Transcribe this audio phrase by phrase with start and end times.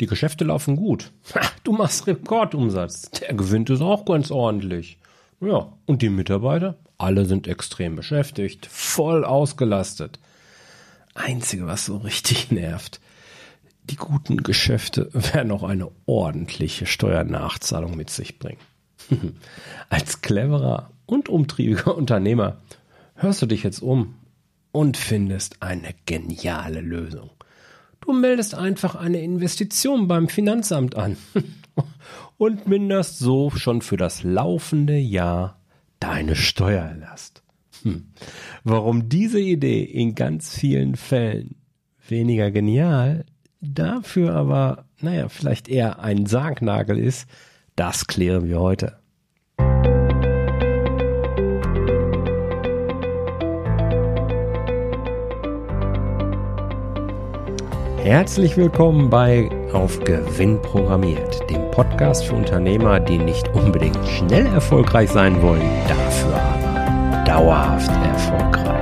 [0.00, 1.12] Die Geschäfte laufen gut.
[1.64, 3.10] Du machst Rekordumsatz.
[3.12, 4.98] Der Gewinn ist auch ganz ordentlich.
[5.40, 6.76] Ja, und die Mitarbeiter?
[6.98, 10.18] Alle sind extrem beschäftigt, voll ausgelastet.
[11.14, 13.00] Einzige, was so richtig nervt,
[13.84, 18.60] die guten Geschäfte werden auch eine ordentliche Steuernachzahlung mit sich bringen.
[19.88, 22.58] Als cleverer und umtriebiger Unternehmer
[23.14, 24.14] hörst du dich jetzt um
[24.72, 27.30] und findest eine geniale Lösung.
[28.06, 31.16] Du meldest einfach eine Investition beim Finanzamt an
[32.38, 35.60] und minderst so schon für das laufende Jahr
[35.98, 37.42] deine Steuerlast.
[37.82, 38.12] Hm.
[38.62, 41.56] Warum diese Idee in ganz vielen Fällen
[42.06, 43.26] weniger genial,
[43.60, 47.28] dafür aber, naja, vielleicht eher ein Sargnagel ist,
[47.74, 49.00] das klären wir heute.
[58.06, 65.10] Herzlich willkommen bei Auf Gewinn programmiert, dem Podcast für Unternehmer, die nicht unbedingt schnell erfolgreich
[65.10, 68.76] sein wollen, dafür aber dauerhaft erfolgreich.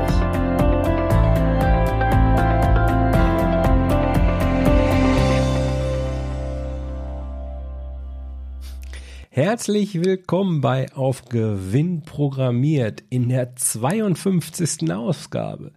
[9.30, 14.92] Herzlich willkommen bei Auf Gewinn programmiert in der 52.
[14.92, 15.72] Ausgabe.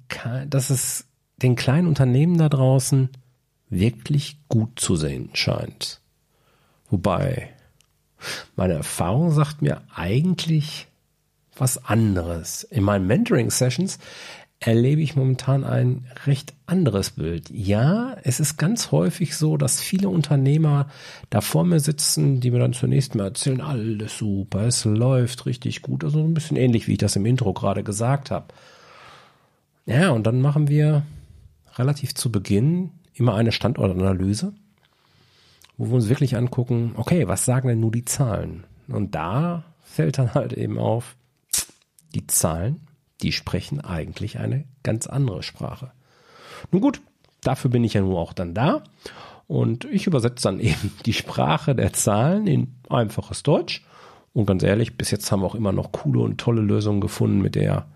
[0.48, 3.10] dass es den kleinen Unternehmen da draußen
[3.68, 6.00] wirklich gut zu sehen scheint.
[6.88, 7.50] Wobei,
[8.54, 10.86] meine Erfahrung sagt mir eigentlich
[11.56, 12.64] was anderes.
[12.64, 13.98] In meinen Mentoring-Sessions
[14.66, 17.50] erlebe ich momentan ein recht anderes Bild.
[17.50, 20.88] Ja, es ist ganz häufig so, dass viele Unternehmer
[21.30, 25.82] da vor mir sitzen, die mir dann zunächst mal erzählen, alles super, es läuft richtig
[25.82, 26.02] gut.
[26.02, 28.46] Also ein bisschen ähnlich, wie ich das im Intro gerade gesagt habe.
[29.86, 31.04] Ja, und dann machen wir
[31.76, 34.52] relativ zu Beginn immer eine Standortanalyse,
[35.76, 38.64] wo wir uns wirklich angucken, okay, was sagen denn nur die Zahlen?
[38.88, 41.14] Und da fällt dann halt eben auf,
[42.14, 42.85] die Zahlen
[43.22, 45.92] die sprechen eigentlich eine ganz andere Sprache.
[46.70, 47.00] Nun gut,
[47.42, 48.82] dafür bin ich ja nur auch dann da.
[49.46, 53.84] Und ich übersetze dann eben die Sprache der Zahlen in einfaches Deutsch.
[54.32, 57.40] Und ganz ehrlich, bis jetzt haben wir auch immer noch coole und tolle Lösungen gefunden,
[57.40, 57.86] mit der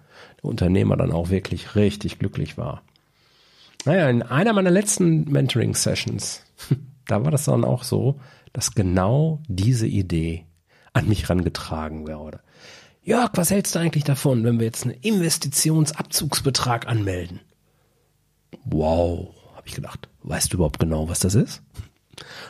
[0.42, 2.82] der Unternehmer dann auch wirklich richtig glücklich war.
[3.84, 6.42] Naja, in einer meiner letzten Mentoring-Sessions,
[7.06, 8.20] da war das dann auch so,
[8.52, 10.44] dass genau diese Idee
[10.92, 12.40] an mich rangetragen wurde.
[13.02, 17.40] Jörg, was hältst du eigentlich davon, wenn wir jetzt einen Investitionsabzugsbetrag anmelden?
[18.64, 20.08] Wow, habe ich gedacht.
[20.22, 21.62] Weißt du überhaupt genau, was das ist?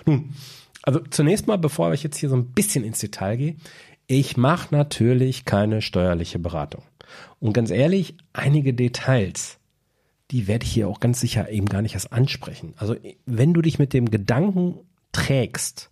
[0.06, 0.34] Nun,
[0.82, 3.56] also zunächst mal, bevor ich jetzt hier so ein bisschen ins Detail gehe,
[4.06, 6.82] ich mache natürlich keine steuerliche Beratung.
[7.38, 9.58] Und ganz ehrlich, einige Details,
[10.32, 12.74] die werde ich hier auch ganz sicher eben gar nicht erst ansprechen.
[12.76, 12.96] Also
[13.26, 14.80] wenn du dich mit dem Gedanken
[15.12, 15.89] trägst,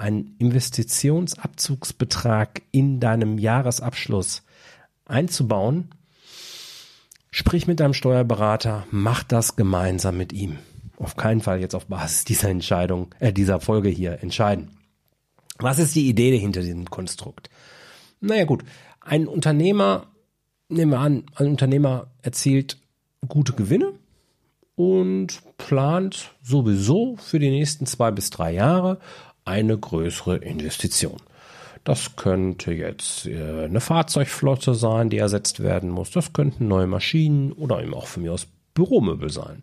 [0.00, 4.42] einen Investitionsabzugsbetrag in deinem Jahresabschluss
[5.04, 5.90] einzubauen,
[7.30, 10.56] sprich mit deinem Steuerberater, mach das gemeinsam mit ihm.
[10.96, 14.76] Auf keinen Fall jetzt auf Basis dieser Entscheidung, äh, dieser Folge hier entscheiden.
[15.58, 17.50] Was ist die Idee hinter diesem Konstrukt?
[18.20, 18.64] Naja gut,
[19.00, 20.06] ein Unternehmer,
[20.68, 22.78] nehmen wir an, ein Unternehmer erzielt
[23.28, 23.92] gute Gewinne
[24.76, 28.98] und plant sowieso für die nächsten zwei bis drei Jahre
[29.50, 31.20] eine größere Investition.
[31.84, 36.10] Das könnte jetzt äh, eine Fahrzeugflotte sein, die ersetzt werden muss.
[36.10, 39.62] Das könnten neue Maschinen oder eben auch von mir aus Büromöbel sein.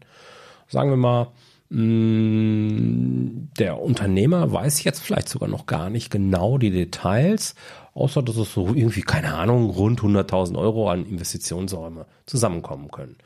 [0.67, 1.27] Sagen wir mal,
[1.69, 7.55] mm, der Unternehmer weiß jetzt vielleicht sogar noch gar nicht genau die Details,
[7.93, 13.17] außer dass es so irgendwie, keine Ahnung, rund 100.000 Euro an Investitionsräume zusammenkommen können.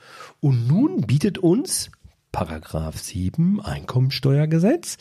[0.42, 1.92] Und nun bietet uns
[2.32, 4.98] Paragraph 7 Einkommensteuergesetz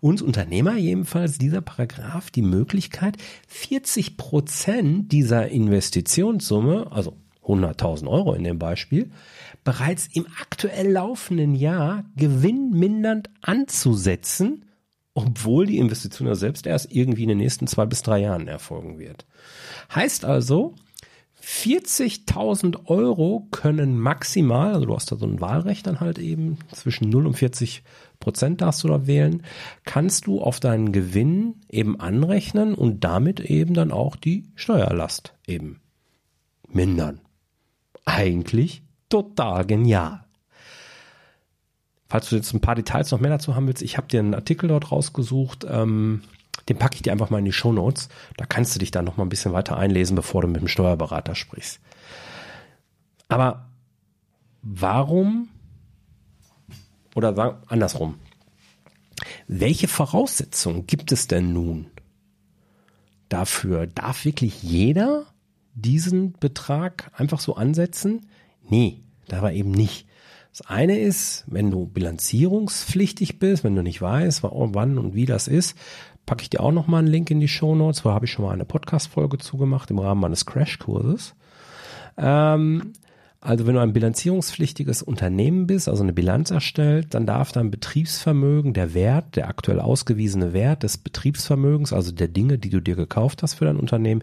[0.00, 3.16] uns Unternehmer jedenfalls dieser Paragraph die Möglichkeit,
[3.48, 9.10] 40 Prozent dieser Investitionssumme, also 100.000 Euro in dem Beispiel,
[9.64, 14.64] bereits im aktuell laufenden Jahr gewinnmindernd anzusetzen,
[15.14, 18.98] obwohl die Investition ja selbst erst irgendwie in den nächsten zwei bis drei Jahren erfolgen
[18.98, 19.26] wird.
[19.94, 20.74] Heißt also,
[21.44, 27.10] 40.000 Euro können maximal, also du hast da so ein Wahlrecht dann halt eben, zwischen
[27.10, 27.82] 0 und 40
[28.18, 29.42] Prozent darfst du da wählen,
[29.84, 35.80] kannst du auf deinen Gewinn eben anrechnen und damit eben dann auch die Steuerlast eben
[36.68, 37.20] mindern.
[38.06, 40.24] Eigentlich total genial.
[42.08, 44.34] Falls du jetzt ein paar Details noch mehr dazu haben willst, ich habe dir einen
[44.34, 46.22] Artikel dort rausgesucht, ähm,
[46.68, 48.08] den packe ich dir einfach mal in die Show Notes.
[48.36, 50.68] Da kannst du dich dann noch mal ein bisschen weiter einlesen, bevor du mit dem
[50.68, 51.80] Steuerberater sprichst.
[53.28, 53.66] Aber
[54.62, 55.48] warum
[57.14, 58.16] oder sagen, andersrum.
[59.46, 61.86] Welche Voraussetzungen gibt es denn nun
[63.28, 63.86] dafür?
[63.86, 65.26] Darf wirklich jeder
[65.74, 68.26] diesen Betrag einfach so ansetzen?
[68.68, 70.06] Nee, da war eben nicht.
[70.50, 75.48] Das eine ist, wenn du bilanzierungspflichtig bist, wenn du nicht weißt, wann und wie das
[75.48, 75.76] ist,
[76.26, 78.32] packe ich dir auch noch mal einen Link in die Show Notes, wo habe ich
[78.32, 81.34] schon mal eine Podcast-Folge zugemacht im Rahmen meines Crash-Kurses.
[82.16, 82.92] Ähm,
[83.44, 88.72] also wenn du ein bilanzierungspflichtiges Unternehmen bist, also eine Bilanz erstellt, dann darf dein Betriebsvermögen,
[88.72, 93.42] der Wert, der aktuell ausgewiesene Wert des Betriebsvermögens, also der Dinge, die du dir gekauft
[93.42, 94.22] hast für dein Unternehmen,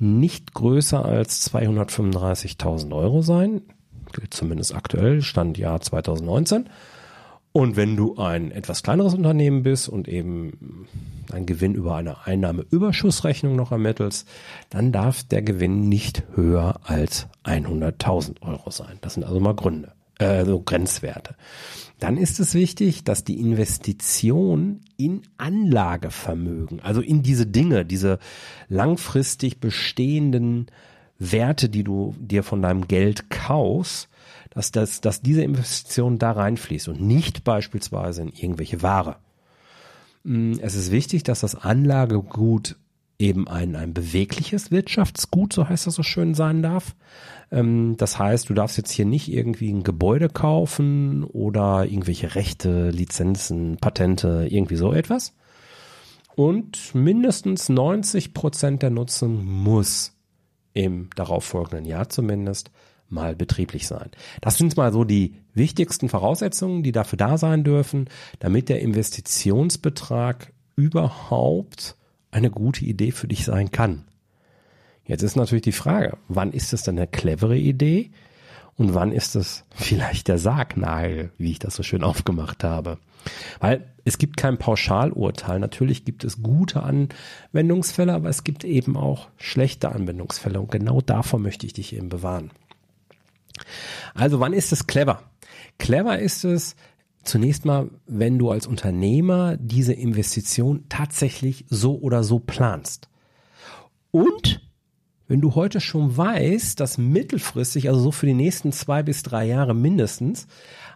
[0.00, 3.62] nicht größer als 235.000 Euro sein.
[4.12, 6.68] Gilt zumindest aktuell, Stand Jahr 2019.
[7.52, 10.86] Und wenn du ein etwas kleineres Unternehmen bist und eben
[11.30, 14.26] einen Gewinn über eine Einnahmeüberschussrechnung noch ermittelst,
[14.70, 18.96] dann darf der Gewinn nicht höher als 100.000 Euro sein.
[19.02, 21.34] Das sind also mal Gründe, äh, so Grenzwerte.
[22.00, 28.18] Dann ist es wichtig, dass die Investition in Anlagevermögen, also in diese Dinge, diese
[28.68, 30.66] langfristig bestehenden
[31.18, 34.08] Werte, die du dir von deinem Geld kaufst,
[34.54, 39.16] dass, das, dass diese Investition da reinfließt und nicht beispielsweise in irgendwelche Ware.
[40.24, 42.76] Mm, es ist wichtig, dass das Anlagegut
[43.18, 46.96] eben ein, ein bewegliches Wirtschaftsgut, so heißt das so schön, sein darf.
[47.50, 52.90] Ähm, das heißt, du darfst jetzt hier nicht irgendwie ein Gebäude kaufen oder irgendwelche Rechte,
[52.90, 55.34] Lizenzen, Patente, irgendwie so etwas.
[56.34, 60.14] Und mindestens 90 Prozent der Nutzung muss
[60.72, 62.70] im darauffolgenden Jahr zumindest
[63.12, 64.10] mal betrieblich sein.
[64.40, 70.52] Das sind mal so die wichtigsten Voraussetzungen, die dafür da sein dürfen, damit der Investitionsbetrag
[70.76, 71.96] überhaupt
[72.30, 74.04] eine gute Idee für dich sein kann.
[75.04, 78.10] Jetzt ist natürlich die Frage, wann ist es denn eine clevere Idee
[78.76, 82.98] und wann ist es vielleicht der Sargnagel, wie ich das so schön aufgemacht habe.
[83.60, 85.60] Weil es gibt kein Pauschalurteil.
[85.60, 91.38] Natürlich gibt es gute Anwendungsfälle, aber es gibt eben auch schlechte Anwendungsfälle und genau davor
[91.38, 92.50] möchte ich dich eben bewahren.
[94.14, 95.22] Also wann ist es clever?
[95.78, 96.76] Clever ist es
[97.24, 103.08] zunächst mal, wenn du als Unternehmer diese Investition tatsächlich so oder so planst.
[104.10, 104.60] Und
[105.28, 109.46] wenn du heute schon weißt, dass mittelfristig, also so für die nächsten zwei bis drei
[109.46, 110.46] Jahre mindestens,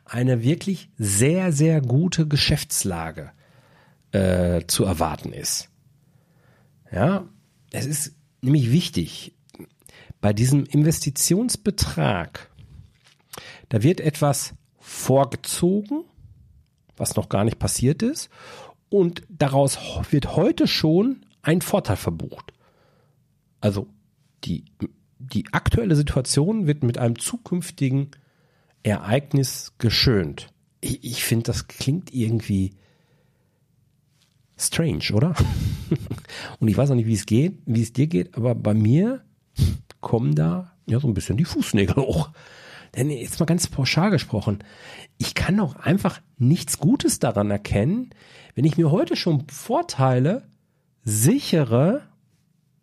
[0.05, 3.33] eine wirklich sehr, sehr gute Geschäftslage
[4.13, 5.71] äh, zu erwarten ist.
[6.93, 7.29] Ja,
[7.73, 9.36] es ist nämlich wichtig,
[10.21, 12.51] bei diesem Investitionsbetrag,
[13.69, 16.05] da wird etwas vorgezogen,
[16.97, 18.31] was noch gar nicht passiert ist,
[18.89, 19.79] und daraus
[20.11, 22.53] wird heute schon ein Vorteil verbucht.
[23.61, 23.89] Also
[24.45, 24.65] die,
[25.19, 28.13] die aktuelle Situation wird mit einem zukünftigen
[28.83, 30.53] Ereignis geschönt.
[30.81, 32.75] Ich, ich finde, das klingt irgendwie
[34.57, 35.35] strange, oder?
[36.61, 39.25] und ich weiß auch nicht, wie es geht, wie es dir geht, aber bei mir
[40.07, 42.31] kommen da ja so ein bisschen die Fußnägel hoch.
[42.95, 44.61] Denn jetzt mal ganz pauschal gesprochen,
[45.19, 48.11] ich kann auch einfach nichts Gutes daran erkennen,
[48.55, 50.45] wenn ich mir heute schon Vorteile
[51.03, 52.03] sichere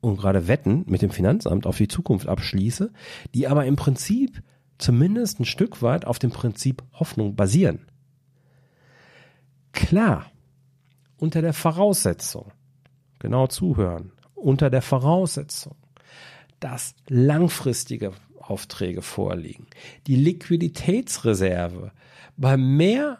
[0.01, 2.91] und gerade Wetten mit dem Finanzamt auf die Zukunft abschließe,
[3.33, 4.43] die aber im Prinzip
[4.77, 7.87] zumindest ein Stück weit auf dem Prinzip Hoffnung basieren.
[9.71, 10.29] Klar,
[11.15, 12.51] unter der Voraussetzung,
[13.19, 15.77] genau zuhören, unter der Voraussetzung,
[16.63, 19.67] dass langfristige Aufträge vorliegen,
[20.07, 21.91] die Liquiditätsreserve
[22.37, 23.19] bei mehr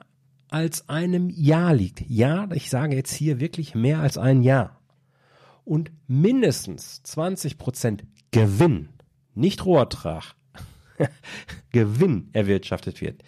[0.49, 2.05] als einem Jahr liegt.
[2.07, 4.79] Ja, ich sage jetzt hier wirklich mehr als ein Jahr.
[5.65, 8.87] Und mindestens 20 Prozent Gewinn,
[9.35, 10.35] nicht Rohertrag,
[11.71, 13.23] Gewinn erwirtschaftet wird.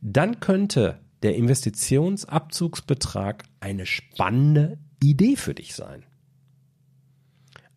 [0.00, 6.04] dann könnte der Investitionsabzugsbetrag eine spannende Idee für dich sein.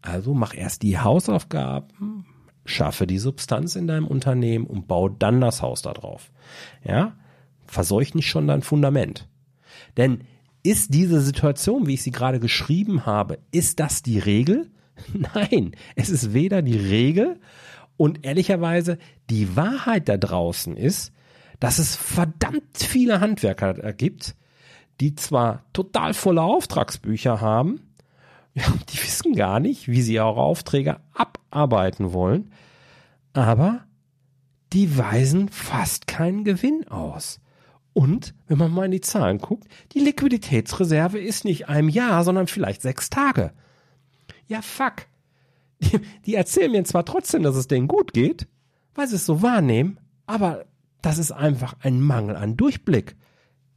[0.02, 2.26] Also mach erst die Hausaufgaben,
[2.66, 6.32] schaffe die Substanz in deinem Unternehmen und bau dann das Haus da drauf.
[6.84, 7.16] Ja,
[7.66, 9.28] verseuch nicht schon dein Fundament.
[9.98, 10.22] Denn
[10.64, 14.70] ist diese Situation, wie ich sie gerade geschrieben habe, ist das die Regel?
[15.14, 17.40] Nein, es ist weder die Regel
[17.98, 18.98] und ehrlicherweise
[19.30, 21.14] die Wahrheit da draußen ist,
[21.60, 24.36] dass es verdammt viele Handwerker gibt,
[25.02, 27.82] die zwar total volle Auftragsbücher haben,
[28.54, 32.52] ja, die wissen gar nicht, wie sie ihre Aufträge abarbeiten wollen,
[33.34, 33.86] aber
[34.74, 37.40] die weisen fast keinen Gewinn aus.
[37.94, 42.48] Und, wenn man mal in die Zahlen guckt, die Liquiditätsreserve ist nicht einem Jahr, sondern
[42.48, 43.52] vielleicht sechs Tage.
[44.48, 45.08] Ja, fuck.
[45.82, 48.50] Die, die erzählen mir zwar trotzdem, dass es denen gut geht,
[48.96, 50.66] weil sie es so wahrnehmen, aber
[51.02, 53.16] das ist einfach ein Mangel an Durchblick.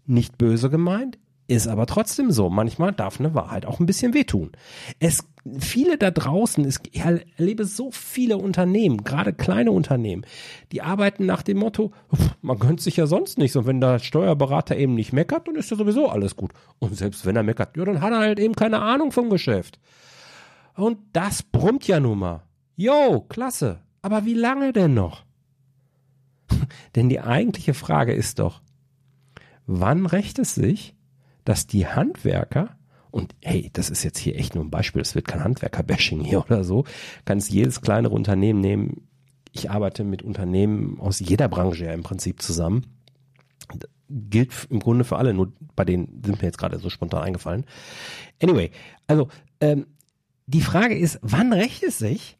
[0.04, 1.18] Nicht böse gemeint,
[1.52, 2.50] ist aber trotzdem so.
[2.50, 4.52] Manchmal darf eine Wahrheit auch ein bisschen wehtun.
[4.98, 5.26] Es,
[5.58, 10.24] viele da draußen, ich erlebe so viele Unternehmen, gerade kleine Unternehmen,
[10.72, 11.92] die arbeiten nach dem Motto,
[12.40, 13.56] man gönnt sich ja sonst nichts.
[13.56, 16.52] Und wenn der Steuerberater eben nicht meckert, dann ist ja sowieso alles gut.
[16.78, 19.78] Und selbst wenn er meckert, ja, dann hat er halt eben keine Ahnung vom Geschäft.
[20.74, 22.42] Und das brummt ja nun mal.
[22.76, 23.80] Jo, klasse.
[24.00, 25.24] Aber wie lange denn noch?
[26.96, 28.62] Denn die eigentliche Frage ist doch,
[29.66, 30.96] wann rächt es sich,
[31.44, 32.76] dass die Handwerker,
[33.10, 36.40] und hey, das ist jetzt hier echt nur ein Beispiel, es wird kein Handwerker-Bashing hier
[36.46, 36.84] oder so,
[37.24, 39.08] kannst jedes kleinere Unternehmen nehmen.
[39.52, 42.86] Ich arbeite mit Unternehmen aus jeder Branche ja im Prinzip zusammen.
[44.08, 47.64] Gilt im Grunde für alle, nur bei denen sind mir jetzt gerade so spontan eingefallen.
[48.42, 48.70] Anyway,
[49.06, 49.28] also
[49.60, 49.86] ähm,
[50.46, 52.38] die Frage ist, wann rächt es sich,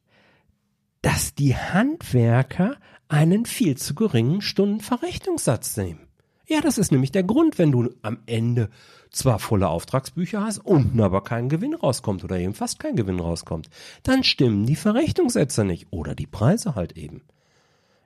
[1.01, 2.77] dass die Handwerker
[3.09, 6.01] einen viel zu geringen Stundenverrechnungssatz nehmen.
[6.47, 8.69] Ja, das ist nämlich der Grund, wenn du am Ende
[9.11, 13.69] zwar volle Auftragsbücher hast, unten aber kein Gewinn rauskommt oder eben fast kein Gewinn rauskommt.
[14.03, 17.23] Dann stimmen die Verrechnungssätze nicht oder die Preise halt eben.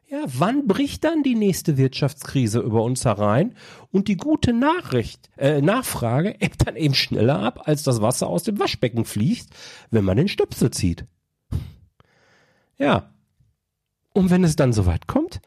[0.08, 3.56] Ja, wann bricht dann die nächste Wirtschaftskrise über uns herein
[3.90, 8.44] und die gute Nachricht, äh, Nachfrage ebbt dann eben schneller ab, als das Wasser aus
[8.44, 9.50] dem Waschbecken fließt,
[9.90, 11.06] wenn man den Stöpsel zieht.
[12.78, 13.10] Ja.
[14.12, 15.40] Und wenn es dann soweit kommt,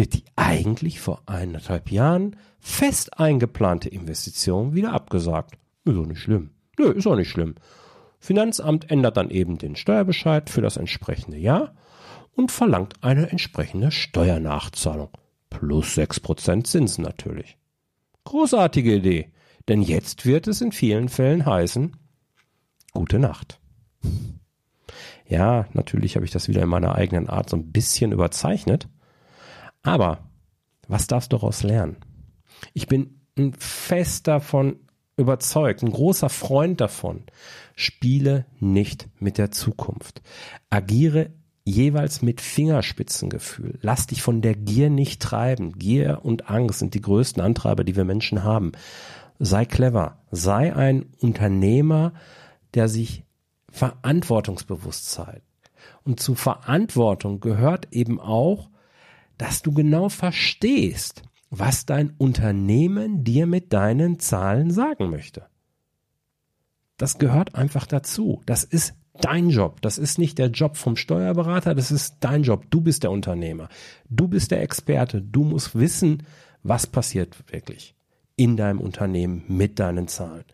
[0.00, 5.58] wird die eigentlich vor eineinhalb Jahren fest eingeplante Investition wieder abgesagt.
[5.84, 6.52] Ist auch nicht schlimm.
[6.78, 7.56] Nö, ist auch nicht schlimm.
[8.18, 11.74] Finanzamt ändert dann eben den Steuerbescheid für das entsprechende Jahr
[12.34, 15.10] und verlangt eine entsprechende Steuernachzahlung.
[15.50, 17.58] Plus sechs Prozent Zinsen natürlich.
[18.24, 19.32] Großartige Idee,
[19.68, 21.94] denn jetzt wird es in vielen Fällen heißen,
[22.92, 23.60] gute Nacht.
[25.26, 28.88] Ja, natürlich habe ich das wieder in meiner eigenen Art so ein bisschen überzeichnet.
[29.82, 30.30] Aber
[30.88, 31.96] was darfst du daraus lernen?
[32.74, 34.80] Ich bin ein fest davon
[35.16, 37.24] überzeugt, ein großer Freund davon.
[37.74, 40.22] Spiele nicht mit der Zukunft.
[40.70, 41.30] Agiere
[41.64, 43.78] jeweils mit Fingerspitzengefühl.
[43.82, 45.78] Lass dich von der Gier nicht treiben.
[45.78, 48.72] Gier und Angst sind die größten Antreiber, die wir Menschen haben.
[49.38, 50.18] Sei clever.
[50.30, 52.12] Sei ein Unternehmer,
[52.74, 53.24] der sich
[53.70, 55.42] Verantwortungsbewusstsein.
[56.02, 58.70] Und zu Verantwortung gehört eben auch,
[59.40, 65.46] dass du genau verstehst, was dein Unternehmen dir mit deinen Zahlen sagen möchte.
[66.98, 68.42] Das gehört einfach dazu.
[68.44, 69.80] Das ist dein Job.
[69.80, 72.66] Das ist nicht der Job vom Steuerberater, das ist dein Job.
[72.68, 73.70] Du bist der Unternehmer.
[74.10, 75.22] Du bist der Experte.
[75.22, 76.24] Du musst wissen,
[76.62, 77.94] was passiert wirklich
[78.36, 80.44] in deinem Unternehmen mit deinen Zahlen.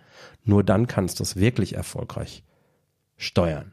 [0.45, 2.45] Nur dann kannst du es wirklich erfolgreich
[3.17, 3.73] steuern.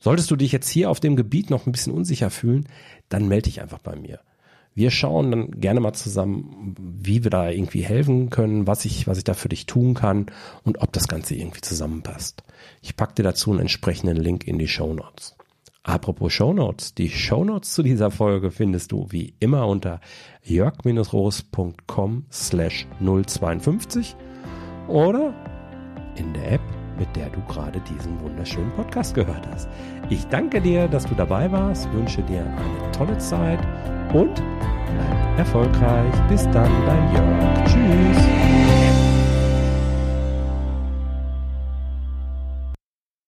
[0.00, 2.66] Solltest du dich jetzt hier auf dem Gebiet noch ein bisschen unsicher fühlen,
[3.10, 4.20] dann melde dich einfach bei mir.
[4.74, 9.18] Wir schauen dann gerne mal zusammen, wie wir da irgendwie helfen können, was ich, was
[9.18, 10.26] ich da für dich tun kann
[10.64, 12.44] und ob das Ganze irgendwie zusammenpasst.
[12.80, 15.36] Ich packe dir dazu einen entsprechenden Link in die Show Notes.
[15.82, 20.00] Apropos Show Notes, die Show Notes zu dieser Folge findest du wie immer unter
[20.44, 24.14] jörg-roos.com slash 052
[24.88, 25.34] oder
[26.16, 29.68] in der App mit der du gerade diesen wunderschönen Podcast gehört hast.
[30.10, 33.58] Ich danke dir, dass du dabei warst, wünsche dir eine tolle Zeit
[34.12, 36.14] und bleib erfolgreich.
[36.28, 37.64] Bis dann, dein Jörg.
[37.64, 38.39] Tschüss.